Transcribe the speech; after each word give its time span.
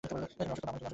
তুমি 0.03 0.19
অসুস্থ, 0.19 0.63
মামণি। 0.65 0.89